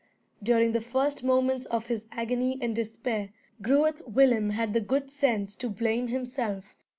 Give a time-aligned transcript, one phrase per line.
[0.41, 3.29] During the first moments of his agony and despair
[3.61, 6.73] Groot Willem had the good sense to blame himself.